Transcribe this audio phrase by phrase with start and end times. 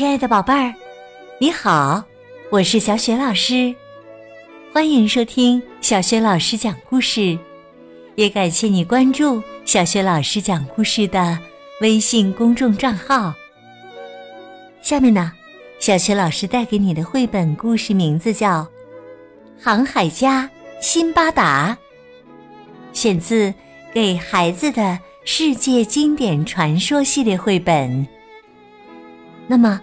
[0.00, 0.72] 亲爱的宝贝儿，
[1.38, 2.02] 你好，
[2.50, 3.74] 我是小雪老师，
[4.72, 7.38] 欢迎收听小雪老师讲故事，
[8.14, 11.38] 也感谢你关注小雪老师讲故事的
[11.82, 13.34] 微信公众账号。
[14.80, 15.32] 下面呢，
[15.78, 18.62] 小雪老师带给你的绘本故事名字叫
[19.62, 20.48] 《航海家
[20.80, 21.76] 辛巴达》，
[22.98, 23.52] 选自
[23.92, 28.08] 给孩子的世界经典传说系列绘本。
[29.46, 29.78] 那么，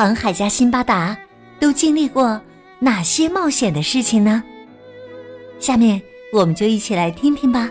[0.00, 1.14] 航海家辛巴达
[1.60, 2.40] 都经历过
[2.78, 4.42] 哪些冒险的事情呢？
[5.58, 6.00] 下面
[6.32, 7.68] 我们就一起来听听吧。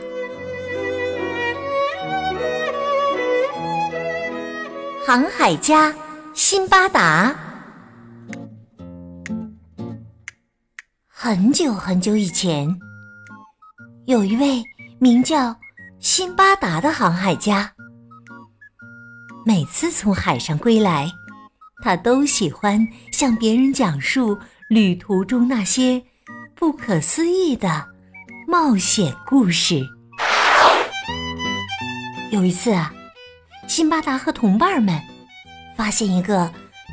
[5.03, 5.91] 航海家
[6.35, 7.35] 辛巴达，
[11.07, 12.69] 很久很久以前，
[14.05, 14.63] 有一位
[14.99, 15.55] 名叫
[15.99, 17.71] 辛巴达的航海家，
[19.43, 21.11] 每次从海上归来。
[21.81, 26.01] 他都喜欢向别人讲述旅途中那些
[26.53, 27.87] 不可思议的
[28.47, 29.81] 冒险故事。
[32.31, 32.93] 有一次啊，
[33.67, 35.01] 辛巴达和同伴们
[35.75, 36.51] 发现一个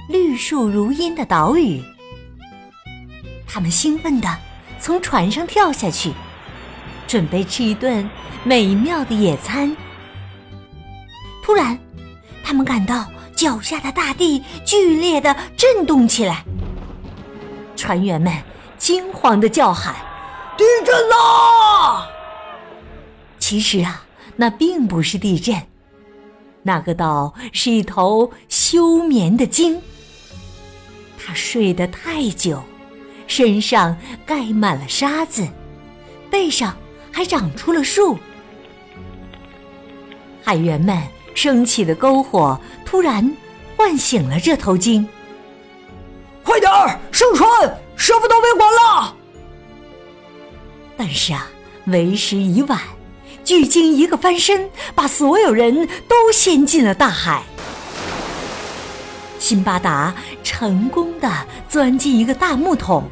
[0.09, 1.83] 绿树如茵的岛屿，
[3.47, 4.39] 他们兴奋地
[4.79, 6.13] 从船上跳下去，
[7.09, 8.09] 准备吃一顿
[8.45, 9.77] 美妙的野餐。
[11.43, 11.77] 突然，
[12.45, 13.05] 他们感到。
[13.37, 16.43] 脚下的大地剧烈的震动起来，
[17.77, 18.33] 船员们
[18.79, 19.95] 惊慌的叫喊
[20.57, 22.09] ：“地震啦！”
[23.39, 24.05] 其实啊，
[24.37, 25.55] 那并不是地震，
[26.63, 29.81] 那个岛是一头休眠的鲸。
[31.19, 32.63] 它睡得太久，
[33.27, 35.47] 身上盖满了沙子，
[36.31, 36.75] 背上
[37.13, 38.17] 还长出了树。
[40.43, 41.16] 海员们。
[41.37, 43.37] 升起的篝火突然
[43.77, 45.07] 唤醒了这头鲸。
[46.43, 47.49] 快点儿上船，
[47.95, 49.15] 什么都别管了。
[50.97, 51.47] 但是啊，
[51.85, 52.81] 为时已晚，
[53.45, 57.43] 巨鲸一个翻身，把所有人都掀进了大海。
[59.39, 61.31] 辛巴达成功的
[61.69, 63.05] 钻进一个大木桶，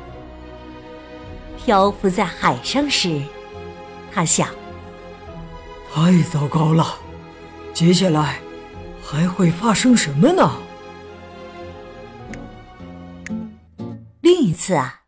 [1.63, 3.21] 漂浮在海上时，
[4.13, 4.49] 他想：
[5.93, 6.97] 太糟糕了。
[7.75, 8.39] 接下来
[9.03, 10.49] 还会发生什么呢？
[14.21, 15.01] 另一次啊，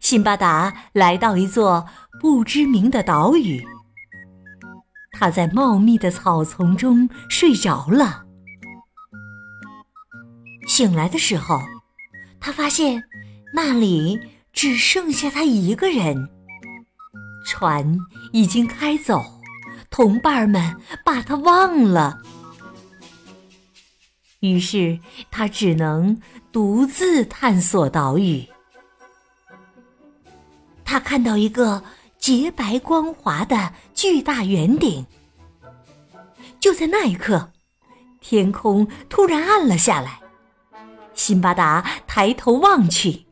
[0.00, 1.86] 辛巴达来到一座
[2.18, 3.62] 不知名的岛屿，
[5.12, 8.24] 他在茂密的草丛中睡着了。
[10.66, 11.60] 醒来的时候，
[12.40, 13.04] 他发现
[13.52, 14.18] 那里
[14.54, 16.30] 只剩下他一个人，
[17.44, 17.98] 船
[18.32, 19.37] 已经开走。
[19.98, 22.22] 同伴们把他忘了，
[24.38, 26.22] 于是他只能
[26.52, 28.46] 独自探索岛屿。
[30.84, 31.82] 他看到一个
[32.16, 35.04] 洁白光滑的巨大圆顶，
[36.60, 37.50] 就在那一刻，
[38.20, 40.20] 天空突然暗了下来。
[41.12, 43.26] 辛巴达抬头望去，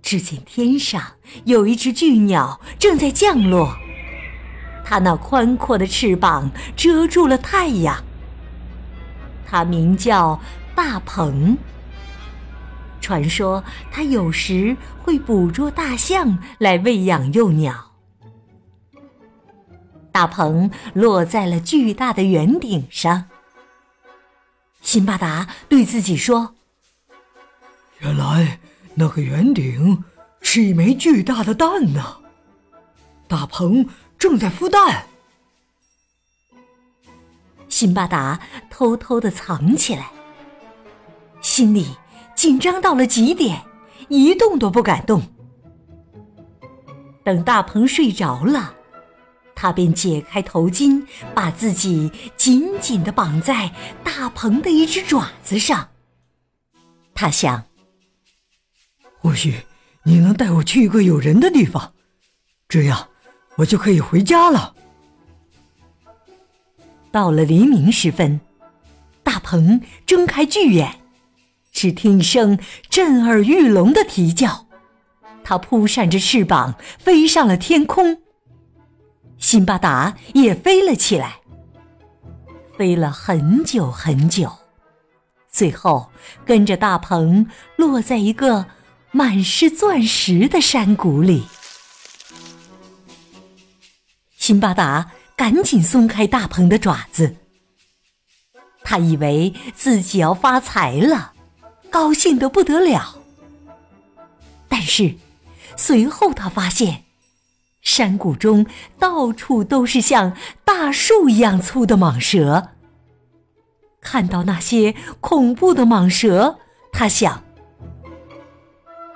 [0.00, 1.14] 只见天上
[1.44, 3.76] 有一只巨鸟正在降落。
[4.84, 8.02] 它那宽阔的翅膀遮住了太阳。
[9.46, 10.40] 它名叫
[10.74, 11.56] 大鹏。
[13.00, 17.92] 传说它有时会捕捉大象来喂养幼鸟。
[20.12, 23.24] 大鹏落在了巨大的圆顶上。
[24.82, 26.54] 辛巴达对自己说
[28.00, 28.60] ：“原来
[28.94, 30.04] 那个圆顶
[30.40, 32.18] 是一枚巨大的蛋呢。”
[33.28, 33.86] 大鹏。
[34.22, 35.04] 正在孵蛋，
[37.68, 38.38] 辛巴达
[38.70, 40.12] 偷偷的藏起来，
[41.40, 41.88] 心里
[42.36, 43.60] 紧张到了极点，
[44.08, 45.20] 一动都不敢动。
[47.24, 48.76] 等大鹏睡着了，
[49.56, 51.04] 他便解开头巾，
[51.34, 55.88] 把自己紧紧的绑在大鹏的一只爪子上。
[57.12, 57.64] 他想，
[59.18, 59.62] 或许
[60.04, 61.92] 你能带我去一个有人的地方，
[62.68, 63.08] 这样。
[63.56, 64.74] 我就可以回家了。
[67.10, 68.40] 到了黎明时分，
[69.22, 71.00] 大鹏睁开巨眼，
[71.70, 72.58] 只听一声
[72.88, 74.66] 震耳欲聋的啼叫，
[75.44, 78.22] 它扑扇着翅膀飞上了天空。
[79.36, 81.40] 辛巴达也飞了起来，
[82.78, 84.50] 飞了很久很久，
[85.50, 86.10] 最后
[86.46, 87.46] 跟着大鹏
[87.76, 88.64] 落在一个
[89.10, 91.44] 满是钻石的山谷里。
[94.42, 97.36] 辛巴达赶紧松开大鹏的爪子，
[98.82, 101.32] 他以为自己要发财了，
[101.88, 103.22] 高兴得不得了。
[104.66, 105.14] 但是，
[105.76, 107.04] 随后他发现，
[107.82, 108.66] 山谷中
[108.98, 112.70] 到处都是像大树一样粗的蟒蛇。
[114.00, 116.58] 看到那些恐怖的蟒蛇，
[116.90, 117.44] 他想：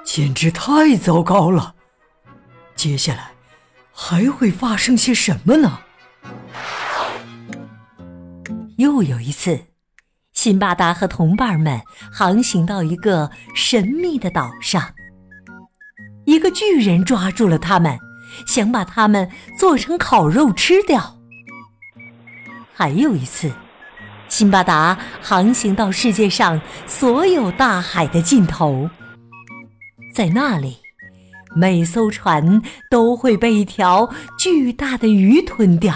[0.04, 1.74] 简直太糟糕了！
[2.76, 3.32] 接下来
[3.98, 5.80] 还会发生些什么呢？
[8.76, 9.58] 又有一次，
[10.34, 11.80] 辛巴达和同伴们
[12.12, 14.92] 航行到一个神秘的岛上，
[16.26, 17.98] 一个巨人抓住了他们，
[18.46, 21.16] 想把他们做成烤肉吃掉。
[22.74, 23.50] 还有一次。
[24.28, 28.90] 辛巴达航行到世界上所有大海的尽头，
[30.12, 30.78] 在那里，
[31.56, 34.08] 每艘船都会被一条
[34.38, 35.94] 巨大的鱼吞掉。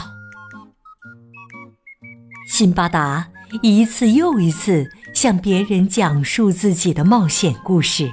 [2.49, 3.29] 辛巴达
[3.63, 8.13] 一次又一次向别人讲述自己的冒险故事，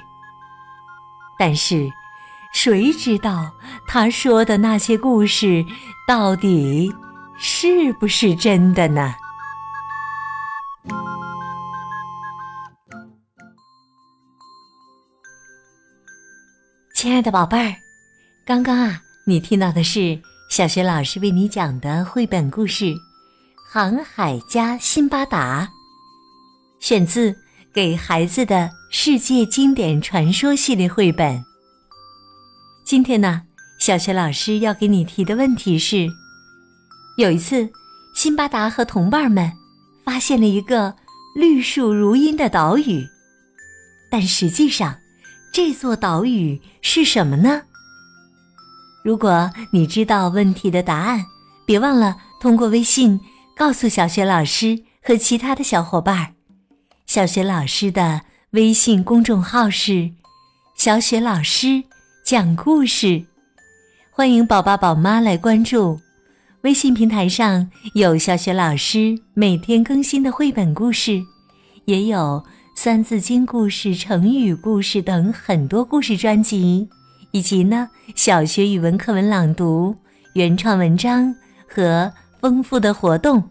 [1.40, 1.90] 但是，
[2.54, 3.54] 谁知道
[3.88, 5.66] 他说的那些故事
[6.08, 6.94] 到底
[7.38, 9.16] 是不是真的呢？
[16.98, 17.76] 亲爱的宝贝儿，
[18.44, 22.86] 刚刚啊，你听到的是小学老师为你讲的绘本故事
[23.72, 25.70] 《航海家辛巴达》，
[26.84, 27.32] 选自
[27.72, 31.40] 《给孩子的世界经典传说》系列绘本。
[32.84, 33.44] 今天呢，
[33.80, 36.08] 小学老师要给你提的问题是：
[37.20, 37.70] 有一次，
[38.16, 39.54] 辛巴达和同伴们
[40.04, 40.96] 发现了一个
[41.36, 43.08] 绿树如茵的岛屿，
[44.10, 44.98] 但实际上。
[45.52, 47.64] 这座岛屿是什么呢？
[49.04, 51.26] 如果你知道问题的答案，
[51.66, 53.20] 别忘了通过微信
[53.56, 56.36] 告诉小雪老师和其他的小伙伴。
[57.06, 58.22] 小雪老师的
[58.52, 60.12] 微信公众号是
[60.76, 61.84] “小雪老师
[62.24, 63.26] 讲故事”，
[64.12, 66.00] 欢迎宝宝宝妈来关注。
[66.62, 71.24] 微信平台上有小雪老师每天更新的绘本故事，
[71.86, 72.44] 也有。
[72.78, 76.88] 《三字经》故事、成语故事等很多故事专辑，
[77.32, 79.96] 以及呢小学语文课文朗读、
[80.34, 81.36] 原创文章
[81.68, 83.44] 和丰富的活动。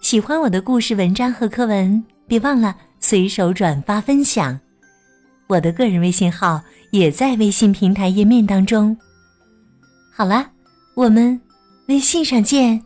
[0.00, 4.58] 喜欢我的故事、文章和课文，别忘了随手转发分享。
[5.46, 6.60] 我的个人微信号
[6.90, 8.98] 也在微信平台页面当中。
[10.12, 10.50] 好了，
[10.96, 11.40] 我们
[11.86, 12.82] 微信上见。